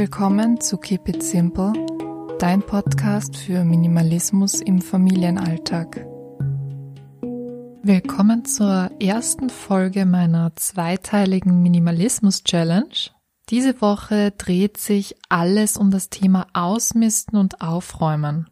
[0.00, 1.74] willkommen zu Keep It Simple,
[2.38, 6.06] dein Podcast für Minimalismus im Familienalltag.
[7.82, 13.10] Willkommen zur ersten Folge meiner zweiteiligen Minimalismus Challenge.
[13.50, 18.48] Diese Woche dreht sich alles um das Thema Ausmisten und Aufräumen.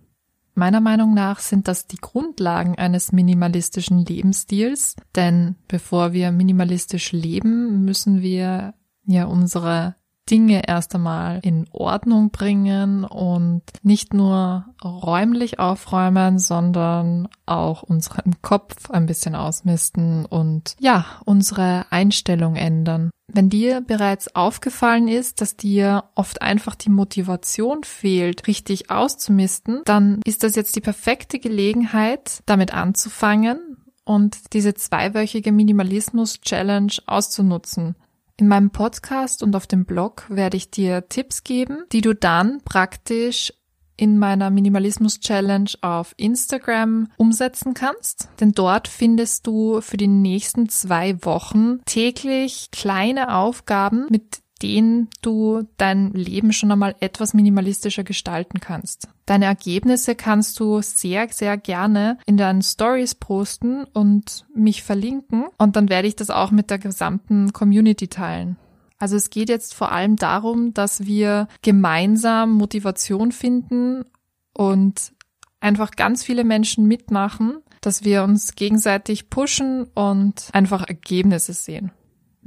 [0.54, 7.86] Meiner Meinung nach sind das die Grundlagen eines minimalistischen Lebensstils, denn bevor wir minimalistisch leben,
[7.86, 8.74] müssen wir
[9.06, 9.94] ja unsere
[10.30, 18.90] Dinge erst einmal in Ordnung bringen und nicht nur räumlich aufräumen, sondern auch unseren Kopf
[18.90, 23.10] ein bisschen ausmisten und ja, unsere Einstellung ändern.
[23.30, 30.20] Wenn dir bereits aufgefallen ist, dass dir oft einfach die Motivation fehlt, richtig auszumisten, dann
[30.24, 37.94] ist das jetzt die perfekte Gelegenheit, damit anzufangen und diese zweiwöchige Minimalismus-Challenge auszunutzen.
[38.40, 42.60] In meinem Podcast und auf dem Blog werde ich dir Tipps geben, die du dann
[42.64, 43.52] praktisch
[43.96, 48.28] in meiner Minimalismus Challenge auf Instagram umsetzen kannst.
[48.38, 55.68] Denn dort findest du für die nächsten zwei Wochen täglich kleine Aufgaben, mit denen du
[55.76, 59.08] dein Leben schon einmal etwas minimalistischer gestalten kannst.
[59.26, 65.76] Deine Ergebnisse kannst du sehr, sehr gerne in deinen Stories posten und mich verlinken und
[65.76, 68.56] dann werde ich das auch mit der gesamten Community teilen.
[68.98, 74.04] Also es geht jetzt vor allem darum, dass wir gemeinsam Motivation finden
[74.52, 75.12] und
[75.60, 81.92] einfach ganz viele Menschen mitmachen, dass wir uns gegenseitig pushen und einfach Ergebnisse sehen.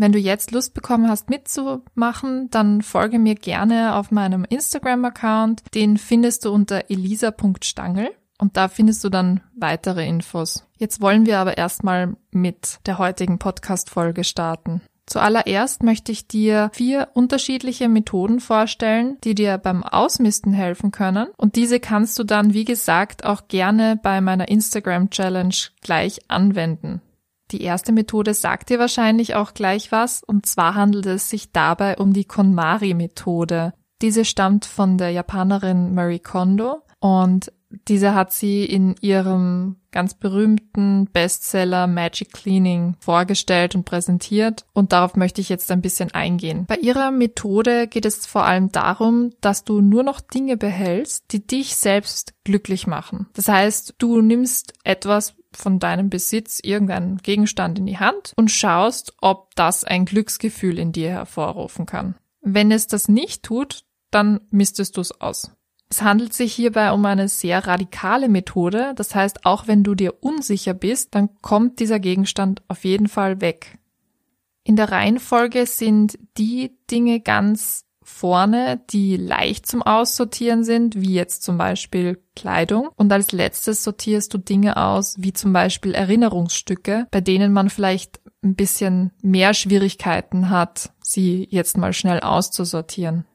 [0.02, 5.61] Wenn du jetzt Lust bekommen hast mitzumachen, dann folge mir gerne auf meinem Instagram-Account.
[5.75, 10.66] Den findest du unter elisa.stangel und da findest du dann weitere Infos.
[10.80, 14.81] Jetzt wollen wir aber erstmal mit der heutigen Podcast-Folge starten.
[15.05, 21.27] Zuallererst möchte ich dir vier unterschiedliche Methoden vorstellen, die dir beim Ausmisten helfen können.
[21.37, 27.02] Und diese kannst du dann, wie gesagt, auch gerne bei meiner Instagram Challenge gleich anwenden.
[27.52, 31.98] Die erste Methode sagt dir wahrscheinlich auch gleich was, und zwar handelt es sich dabei
[31.98, 33.73] um die KonMari-Methode.
[34.02, 37.52] Diese stammt von der Japanerin Marie Kondo und
[37.88, 45.16] diese hat sie in ihrem ganz berühmten Bestseller Magic Cleaning vorgestellt und präsentiert und darauf
[45.16, 46.66] möchte ich jetzt ein bisschen eingehen.
[46.66, 51.45] Bei ihrer Methode geht es vor allem darum, dass du nur noch Dinge behältst, die
[51.45, 53.28] dich selbst glücklich machen.
[53.33, 59.14] Das heißt, du nimmst etwas, von deinem Besitz irgendeinen Gegenstand in die Hand und schaust,
[59.22, 62.16] ob das ein Glücksgefühl in dir hervorrufen kann.
[62.42, 65.52] Wenn es das nicht tut, dann mistest du es aus.
[65.89, 70.23] Es handelt sich hierbei um eine sehr radikale Methode, das heißt, auch wenn du dir
[70.23, 73.78] unsicher bist, dann kommt dieser Gegenstand auf jeden Fall weg.
[74.64, 81.44] In der Reihenfolge sind die Dinge ganz vorne, die leicht zum Aussortieren sind, wie jetzt
[81.44, 82.89] zum Beispiel Kleidung.
[82.95, 88.20] Und als letztes sortierst du Dinge aus, wie zum Beispiel Erinnerungsstücke, bei denen man vielleicht
[88.44, 93.26] ein bisschen mehr Schwierigkeiten hat, sie jetzt mal schnell auszusortieren.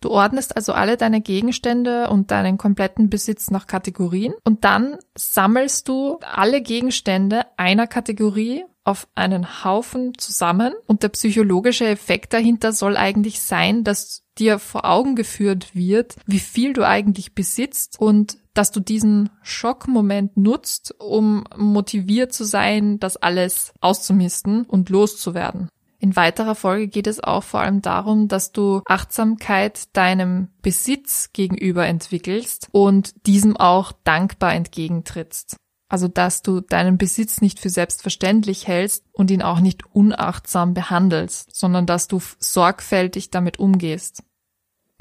[0.00, 5.88] Du ordnest also alle deine Gegenstände und deinen kompletten Besitz nach Kategorien und dann sammelst
[5.88, 12.96] du alle Gegenstände einer Kategorie auf einen Haufen zusammen und der psychologische Effekt dahinter soll
[12.96, 18.70] eigentlich sein, dass dir vor Augen geführt wird, wie viel du eigentlich besitzt und dass
[18.70, 25.68] du diesen Schockmoment nutzt, um motiviert zu sein, das alles auszumisten und loszuwerden.
[25.98, 31.86] In weiterer Folge geht es auch vor allem darum, dass du Achtsamkeit deinem Besitz gegenüber
[31.86, 35.56] entwickelst und diesem auch dankbar entgegentrittst.
[35.88, 41.54] Also, dass du deinen Besitz nicht für selbstverständlich hältst und ihn auch nicht unachtsam behandelst,
[41.54, 44.22] sondern dass du sorgfältig damit umgehst.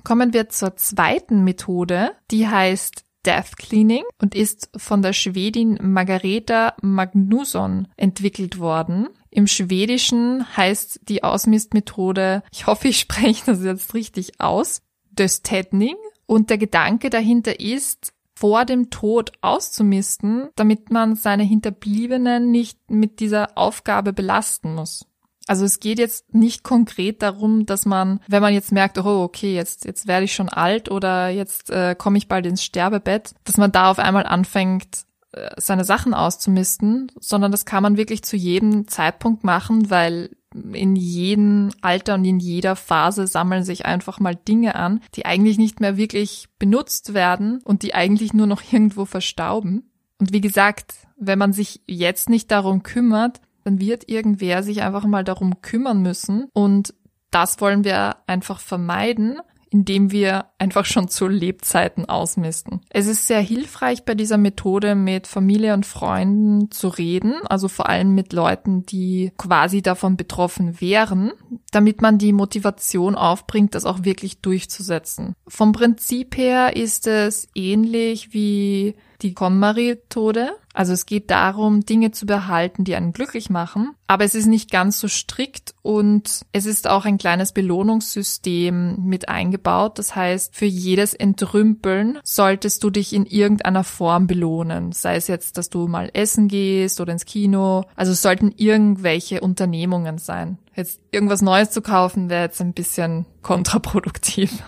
[0.03, 6.76] Kommen wir zur zweiten Methode, die heißt Death Cleaning und ist von der Schwedin Margareta
[6.82, 9.09] Magnusson entwickelt worden.
[9.32, 15.96] Im Schwedischen heißt die Ausmistmethode, ich hoffe, ich spreche das jetzt richtig aus, Döstädning.
[16.28, 23.20] Und der Gedanke dahinter ist, vor dem Tod auszumisten, damit man seine Hinterbliebenen nicht mit
[23.20, 25.05] dieser Aufgabe belasten muss.
[25.47, 29.53] Also es geht jetzt nicht konkret darum, dass man, wenn man jetzt merkt, oh okay,
[29.53, 33.58] jetzt jetzt werde ich schon alt oder jetzt äh, komme ich bald ins Sterbebett, dass
[33.58, 38.35] man da auf einmal anfängt, äh, seine Sachen auszumisten, sondern das kann man wirklich zu
[38.35, 40.35] jedem Zeitpunkt machen, weil
[40.73, 45.57] in jedem Alter und in jeder Phase sammeln sich einfach mal Dinge an, die eigentlich
[45.57, 49.91] nicht mehr wirklich benutzt werden und die eigentlich nur noch irgendwo verstauben.
[50.19, 55.05] Und wie gesagt, wenn man sich jetzt nicht darum kümmert, dann wird irgendwer sich einfach
[55.05, 56.93] mal darum kümmern müssen und
[57.31, 59.40] das wollen wir einfach vermeiden,
[59.75, 62.79] indem wir einfach schon zu Lebzeiten ausmisten.
[62.89, 67.89] Es ist sehr hilfreich bei dieser Methode mit Familie und Freunden zu reden, also vor
[67.89, 71.33] allem mit Leuten, die quasi davon betroffen wären,
[71.72, 75.35] damit man die Motivation aufbringt, das auch wirklich durchzusetzen.
[75.45, 80.52] Vom Prinzip her ist es ähnlich wie die KonMari-Methode.
[80.73, 83.96] Also es geht darum, Dinge zu behalten, die einen glücklich machen.
[84.08, 89.29] Aber es ist nicht ganz so strikt und es ist auch ein kleines Belohnungssystem mit
[89.29, 89.97] eingebaut.
[90.00, 94.91] Das heißt, für jedes Entrümpeln solltest du dich in irgendeiner Form belohnen.
[94.91, 97.85] Sei es jetzt, dass du mal essen gehst oder ins Kino.
[97.96, 100.58] Also es sollten irgendwelche Unternehmungen sein.
[100.76, 104.61] Jetzt irgendwas Neues zu kaufen wäre jetzt ein bisschen kontraproduktiv.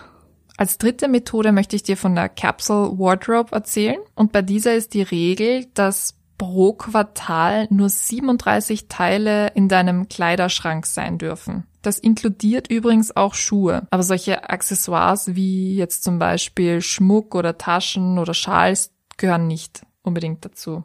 [0.58, 4.00] Als dritte Methode möchte ich dir von der Capsule Wardrobe erzählen.
[4.16, 10.84] Und bei dieser ist die Regel, dass pro Quartal nur 37 Teile in deinem Kleiderschrank
[10.84, 11.64] sein dürfen.
[11.82, 13.86] Das inkludiert übrigens auch Schuhe.
[13.90, 20.44] Aber solche Accessoires wie jetzt zum Beispiel Schmuck oder Taschen oder Schals gehören nicht unbedingt
[20.44, 20.82] dazu.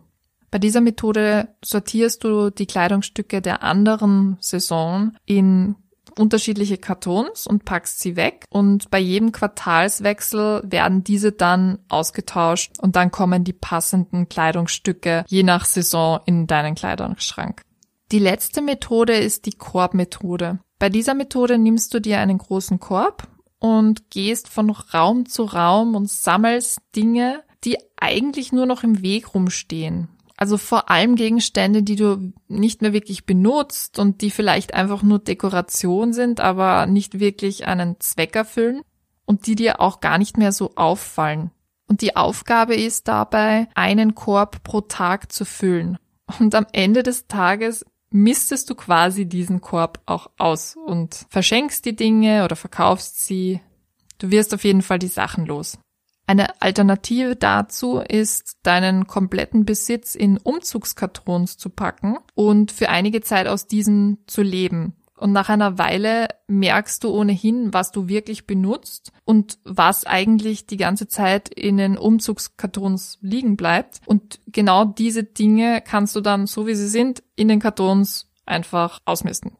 [0.51, 5.75] Bei dieser Methode sortierst du die Kleidungsstücke der anderen Saison in
[6.17, 12.95] unterschiedliche Kartons und packst sie weg und bei jedem Quartalswechsel werden diese dann ausgetauscht und
[12.95, 17.61] dann kommen die passenden Kleidungsstücke je nach Saison in deinen Kleidungsschrank.
[18.11, 20.59] Die letzte Methode ist die Korbmethode.
[20.77, 23.27] Bei dieser Methode nimmst du dir einen großen Korb
[23.59, 29.33] und gehst von Raum zu Raum und sammelst Dinge, die eigentlich nur noch im Weg
[29.33, 30.09] rumstehen.
[30.35, 35.19] Also vor allem Gegenstände, die du nicht mehr wirklich benutzt und die vielleicht einfach nur
[35.19, 38.81] Dekoration sind, aber nicht wirklich einen Zweck erfüllen
[39.25, 41.51] und die dir auch gar nicht mehr so auffallen.
[41.87, 45.97] Und die Aufgabe ist dabei, einen Korb pro Tag zu füllen.
[46.39, 51.95] Und am Ende des Tages mistest du quasi diesen Korb auch aus und verschenkst die
[51.95, 53.59] Dinge oder verkaufst sie.
[54.19, 55.77] Du wirst auf jeden Fall die Sachen los.
[56.25, 63.47] Eine Alternative dazu ist, deinen kompletten Besitz in Umzugskartons zu packen und für einige Zeit
[63.47, 64.95] aus diesen zu leben.
[65.17, 70.77] Und nach einer Weile merkst du ohnehin, was du wirklich benutzt und was eigentlich die
[70.77, 74.01] ganze Zeit in den Umzugskartons liegen bleibt.
[74.05, 78.99] Und genau diese Dinge kannst du dann, so wie sie sind, in den Kartons einfach
[79.05, 79.53] ausmisten.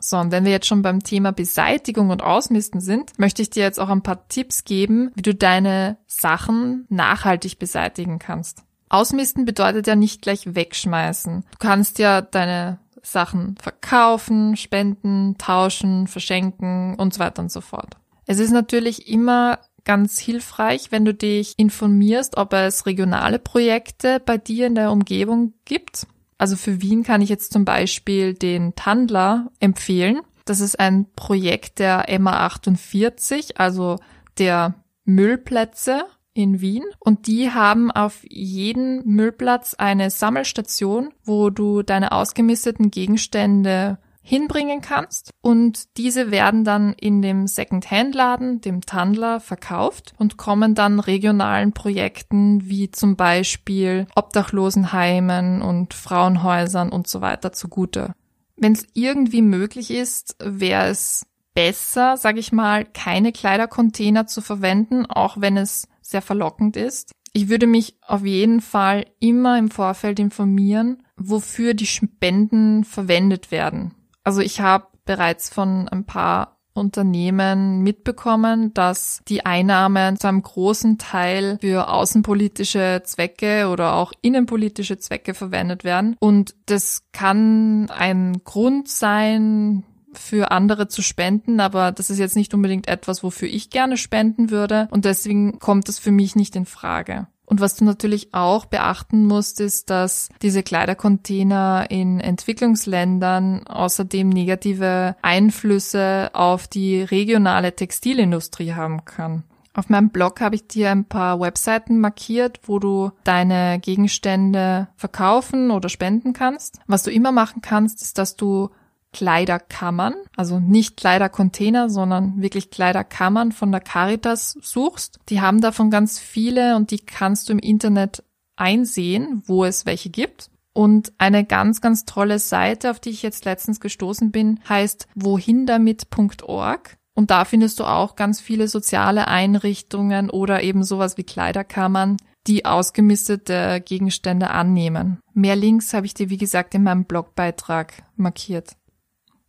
[0.00, 3.64] So, und wenn wir jetzt schon beim Thema Beseitigung und Ausmisten sind, möchte ich dir
[3.64, 8.62] jetzt auch ein paar Tipps geben, wie du deine Sachen nachhaltig beseitigen kannst.
[8.88, 11.44] Ausmisten bedeutet ja nicht gleich wegschmeißen.
[11.50, 17.96] Du kannst ja deine Sachen verkaufen, spenden, tauschen, verschenken und so weiter und so fort.
[18.26, 24.36] Es ist natürlich immer ganz hilfreich, wenn du dich informierst, ob es regionale Projekte bei
[24.36, 26.06] dir in der Umgebung gibt
[26.38, 30.20] also für Wien kann ich jetzt zum Beispiel den Tandler empfehlen.
[30.44, 33.98] Das ist ein Projekt der MA48, also
[34.38, 34.74] der
[35.04, 36.84] Müllplätze in Wien.
[37.00, 45.30] Und die haben auf jeden Müllplatz eine Sammelstation, wo du deine ausgemisteten Gegenstände hinbringen kannst
[45.40, 52.68] und diese werden dann in dem Second-Hand-Laden, dem Tandler, verkauft und kommen dann regionalen Projekten
[52.68, 58.12] wie zum Beispiel Obdachlosenheimen und Frauenhäusern und so weiter zugute.
[58.56, 65.06] Wenn es irgendwie möglich ist, wäre es besser, sage ich mal, keine Kleidercontainer zu verwenden,
[65.06, 67.12] auch wenn es sehr verlockend ist.
[67.32, 73.94] Ich würde mich auf jeden Fall immer im Vorfeld informieren, wofür die Spenden verwendet werden.
[74.28, 80.98] Also ich habe bereits von ein paar Unternehmen mitbekommen, dass die Einnahmen zu einem großen
[80.98, 86.14] Teil für außenpolitische Zwecke oder auch innenpolitische Zwecke verwendet werden.
[86.20, 92.52] Und das kann ein Grund sein, für andere zu spenden, aber das ist jetzt nicht
[92.52, 96.66] unbedingt etwas, wofür ich gerne spenden würde und deswegen kommt das für mich nicht in
[96.66, 97.28] Frage.
[97.48, 105.16] Und was du natürlich auch beachten musst, ist, dass diese Kleidercontainer in Entwicklungsländern außerdem negative
[105.22, 109.44] Einflüsse auf die regionale Textilindustrie haben kann.
[109.72, 115.70] Auf meinem Blog habe ich dir ein paar Webseiten markiert, wo du deine Gegenstände verkaufen
[115.70, 116.80] oder spenden kannst.
[116.86, 118.70] Was du immer machen kannst, ist, dass du
[119.12, 125.18] Kleiderkammern, also nicht Kleidercontainer, sondern wirklich Kleiderkammern von der Caritas suchst.
[125.28, 128.22] Die haben davon ganz viele und die kannst du im Internet
[128.56, 130.50] einsehen, wo es welche gibt.
[130.74, 136.96] Und eine ganz, ganz tolle Seite, auf die ich jetzt letztens gestoßen bin, heißt wohindamit.org.
[137.14, 142.64] Und da findest du auch ganz viele soziale Einrichtungen oder eben sowas wie Kleiderkammern, die
[142.64, 145.18] ausgemistete Gegenstände annehmen.
[145.34, 148.76] Mehr Links habe ich dir, wie gesagt, in meinem Blogbeitrag markiert.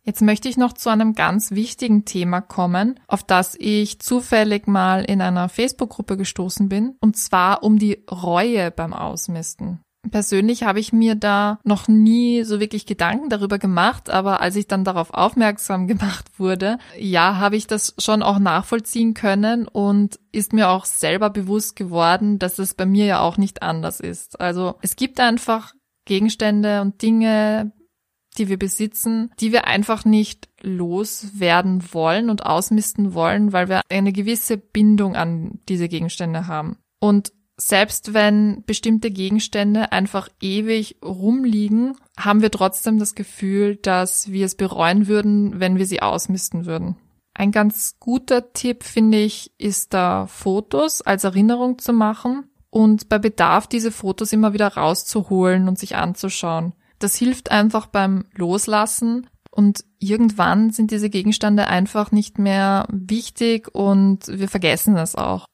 [0.02, 5.04] Jetzt möchte ich noch zu einem ganz wichtigen Thema kommen, auf das ich zufällig mal
[5.04, 9.80] in einer Facebook-Gruppe gestoßen bin, und zwar um die Reue beim Ausmisten.
[10.10, 14.66] Persönlich habe ich mir da noch nie so wirklich Gedanken darüber gemacht, aber als ich
[14.66, 20.54] dann darauf aufmerksam gemacht wurde, ja, habe ich das schon auch nachvollziehen können und ist
[20.54, 24.40] mir auch selber bewusst geworden, dass es bei mir ja auch nicht anders ist.
[24.40, 25.74] Also es gibt einfach
[26.06, 27.72] Gegenstände und Dinge,
[28.40, 34.12] die wir besitzen, die wir einfach nicht loswerden wollen und ausmisten wollen, weil wir eine
[34.12, 36.78] gewisse Bindung an diese Gegenstände haben.
[36.98, 44.46] Und selbst wenn bestimmte Gegenstände einfach ewig rumliegen, haben wir trotzdem das Gefühl, dass wir
[44.46, 46.96] es bereuen würden, wenn wir sie ausmisten würden.
[47.34, 53.18] Ein ganz guter Tipp, finde ich, ist da Fotos als Erinnerung zu machen und bei
[53.18, 56.72] Bedarf diese Fotos immer wieder rauszuholen und sich anzuschauen.
[57.00, 64.28] Das hilft einfach beim Loslassen und irgendwann sind diese Gegenstände einfach nicht mehr wichtig und
[64.28, 65.46] wir vergessen es auch.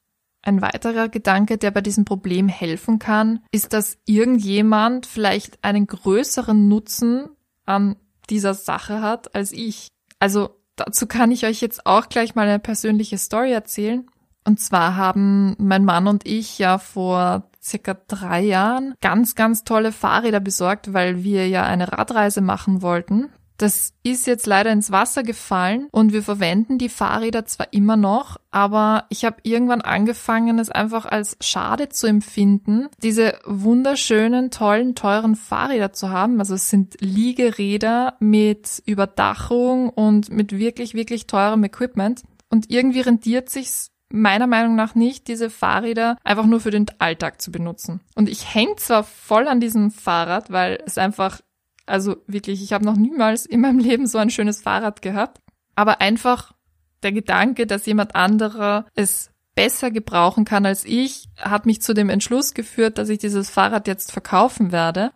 [0.43, 6.69] Ein weiterer Gedanke, der bei diesem Problem helfen kann, ist, dass irgendjemand vielleicht einen größeren
[6.69, 7.31] Nutzen
[7.65, 7.97] an
[8.29, 9.89] dieser Sache hat als ich.
[10.19, 14.07] Also dazu kann ich euch jetzt auch gleich mal eine persönliche Story erzählen.
[14.45, 19.93] Und zwar haben mein Mann und ich ja vor circa drei Jahren ganz, ganz tolle
[19.93, 23.31] Fahrräder besorgt, weil wir ja eine Radreise machen wollten.
[23.59, 28.37] Das ist jetzt leider ins Wasser gefallen und wir verwenden die Fahrräder zwar immer noch,
[28.51, 35.37] aber ich habe irgendwann angefangen, es einfach als schade zu empfinden, diese wunderschönen, tollen, teuren
[35.37, 36.39] Fahrräder zu haben.
[36.39, 42.25] Also es sind Liegeräder mit Überdachung und mit wirklich, wirklich teurem Equipment.
[42.51, 47.41] Und irgendwie rentiert sich's meiner Meinung nach nicht, diese Fahrräder einfach nur für den Alltag
[47.41, 48.01] zu benutzen.
[48.15, 51.41] Und ich hänge zwar voll an diesem Fahrrad, weil es einfach,
[51.87, 55.41] also wirklich, ich habe noch niemals in meinem Leben so ein schönes Fahrrad gehabt,
[55.75, 56.53] aber einfach
[57.03, 62.11] der Gedanke, dass jemand anderer es besser gebrauchen kann als ich, hat mich zu dem
[62.11, 65.13] Entschluss geführt, dass ich dieses Fahrrad jetzt verkaufen werde,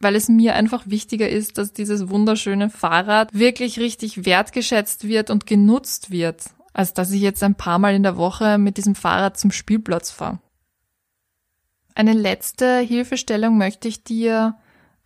[0.00, 5.46] weil es mir einfach wichtiger ist, dass dieses wunderschöne Fahrrad wirklich richtig wertgeschätzt wird und
[5.46, 6.42] genutzt wird
[6.74, 10.10] als dass ich jetzt ein paar Mal in der Woche mit diesem Fahrrad zum Spielplatz
[10.10, 10.40] fahre.
[11.94, 14.56] Eine letzte Hilfestellung möchte ich dir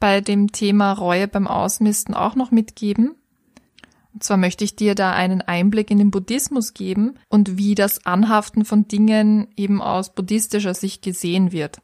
[0.00, 3.14] bei dem Thema Reue beim Ausmisten auch noch mitgeben.
[4.14, 8.06] Und zwar möchte ich dir da einen Einblick in den Buddhismus geben und wie das
[8.06, 11.82] Anhaften von Dingen eben aus buddhistischer Sicht gesehen wird.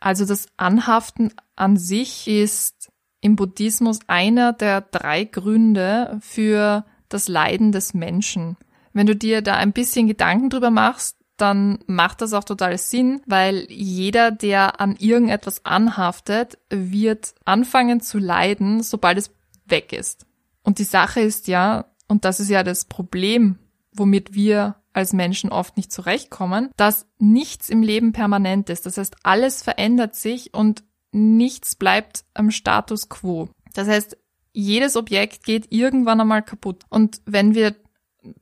[0.00, 2.90] Also das Anhaften an sich ist
[3.22, 8.56] im Buddhismus einer der drei Gründe für das Leiden des Menschen.
[8.92, 13.22] Wenn du dir da ein bisschen Gedanken drüber machst, dann macht das auch total Sinn,
[13.26, 19.30] weil jeder, der an irgendetwas anhaftet, wird anfangen zu leiden, sobald es
[19.64, 20.26] weg ist.
[20.62, 23.58] Und die Sache ist ja, und das ist ja das Problem,
[23.92, 28.86] womit wir als Menschen oft nicht zurechtkommen, dass nichts im Leben permanent ist.
[28.86, 30.82] Das heißt, alles verändert sich und
[31.12, 33.48] nichts bleibt am Status quo.
[33.72, 34.16] Das heißt,
[34.52, 36.84] jedes Objekt geht irgendwann einmal kaputt.
[36.88, 37.76] Und wenn wir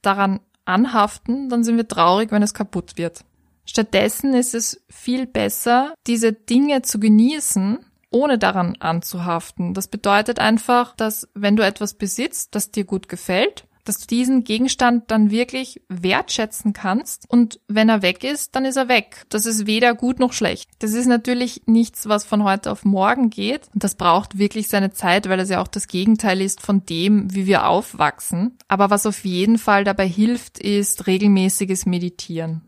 [0.03, 3.25] daran anhaften, dann sind wir traurig, wenn es kaputt wird.
[3.65, 7.79] Stattdessen ist es viel besser, diese Dinge zu genießen,
[8.11, 9.75] ohne daran anzuhaften.
[9.75, 14.45] Das bedeutet einfach, dass wenn du etwas besitzt, das dir gut gefällt, dass du diesen
[14.45, 19.25] Gegenstand dann wirklich wertschätzen kannst und wenn er weg ist, dann ist er weg.
[19.31, 20.69] Das ist weder gut noch schlecht.
[20.79, 24.93] Das ist natürlich nichts, was von heute auf morgen geht und das braucht wirklich seine
[24.93, 28.59] Zeit, weil es ja auch das Gegenteil ist von dem, wie wir aufwachsen.
[28.69, 32.63] Aber was auf jeden Fall dabei hilft, ist regelmäßiges Meditieren.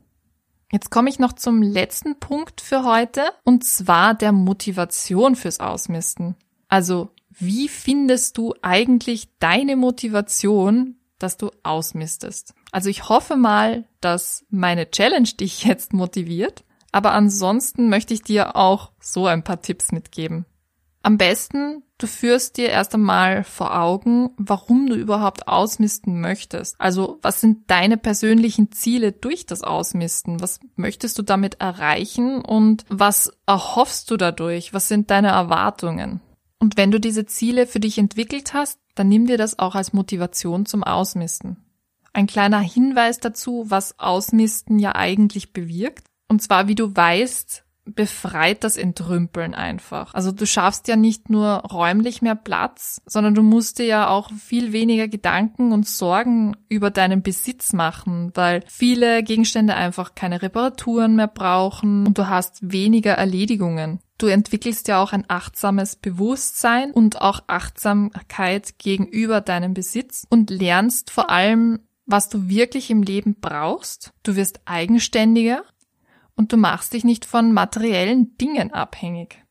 [0.73, 6.37] Jetzt komme ich noch zum letzten Punkt für heute und zwar der Motivation fürs Ausmisten.
[6.69, 12.55] Also wie findest du eigentlich deine Motivation, dass du ausmistest.
[12.73, 18.57] Also ich hoffe mal, dass meine Challenge dich jetzt motiviert, aber ansonsten möchte ich dir
[18.57, 20.47] auch so ein paar Tipps mitgeben.
[21.03, 26.79] Am besten, du führst dir erst einmal vor Augen, warum du überhaupt ausmisten möchtest.
[26.79, 30.43] Also was sind deine persönlichen Ziele durch das Ausmisten?
[30.43, 34.75] Was möchtest du damit erreichen und was erhoffst du dadurch?
[34.75, 36.21] Was sind deine Erwartungen?
[36.59, 39.95] Und wenn du diese Ziele für dich entwickelt hast, dann nimm dir das auch als
[39.95, 41.57] Motivation zum Ausmisten.
[42.13, 46.05] Ein kleiner Hinweis dazu, was Ausmisten ja eigentlich bewirkt.
[46.29, 50.13] Und zwar, wie du weißt, befreit das Entrümpeln einfach.
[50.13, 54.31] Also du schaffst ja nicht nur räumlich mehr Platz, sondern du musst dir ja auch
[54.33, 61.17] viel weniger Gedanken und Sorgen über deinen Besitz machen, weil viele Gegenstände einfach keine Reparaturen
[61.17, 64.01] mehr brauchen und du hast weniger Erledigungen.
[64.21, 71.11] Du entwickelst ja auch ein achtsames Bewusstsein und auch Achtsamkeit gegenüber deinem Besitz und lernst
[71.11, 74.13] vor allem, was du wirklich im Leben brauchst.
[74.23, 75.63] Du wirst eigenständiger
[76.37, 79.43] und du machst dich nicht von materiellen Dingen abhängig.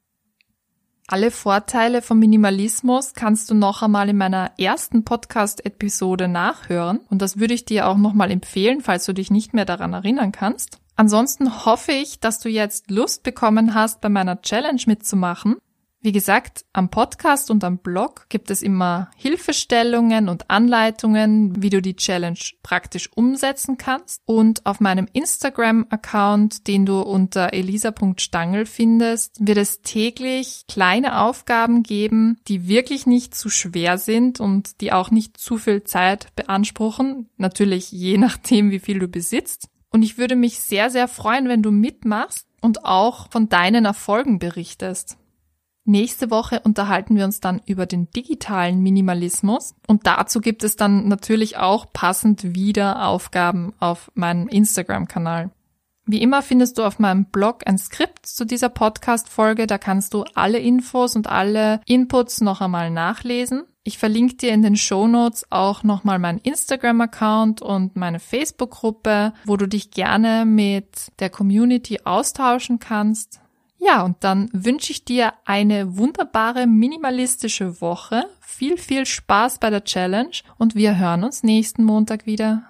[1.08, 7.40] Alle Vorteile vom Minimalismus kannst du noch einmal in meiner ersten Podcast-Episode nachhören und das
[7.40, 10.80] würde ich dir auch nochmal empfehlen, falls du dich nicht mehr daran erinnern kannst.
[11.00, 15.56] Ansonsten hoffe ich, dass du jetzt Lust bekommen hast, bei meiner Challenge mitzumachen
[16.02, 21.82] wie gesagt, am Podcast und am Blog gibt es immer Hilfestellungen und Anleitungen, wie du
[21.82, 24.22] die Challenge praktisch umsetzen kannst.
[24.26, 32.40] Und auf meinem Instagram-Account, den du unter elisa.stangel findest, wird es täglich kleine Aufgaben geben,
[32.48, 37.30] die wirklich nicht zu schwer sind und die auch nicht zu viel Zeit beanspruchen.
[37.36, 39.68] Natürlich je nachdem, wie viel du besitzt.
[39.92, 44.40] Und ich würde mich sehr, sehr freuen, wenn du mitmachst und auch von deinen Erfolgen
[44.40, 45.18] berichtest.
[45.86, 51.08] Nächste Woche unterhalten wir uns dann über den digitalen Minimalismus und dazu gibt es dann
[51.08, 55.50] natürlich auch passend wieder Aufgaben auf meinem Instagram-Kanal.
[56.06, 60.26] Wie immer findest du auf meinem Blog ein Skript zu dieser Podcast-Folge, da kannst du
[60.36, 63.64] alle Infos und alle Inputs noch einmal nachlesen.
[63.84, 69.58] Ich verlinke dir in den Show Notes auch nochmal meinen Instagram-Account und meine Facebook-Gruppe, wo
[69.58, 73.40] du dich gerne mit der Community austauschen kannst.
[73.78, 78.26] Ja, und dann wünsche ich dir eine wunderbare minimalistische Woche.
[78.42, 82.70] Viel, viel Spaß bei der Challenge und wir hören uns nächsten Montag wieder.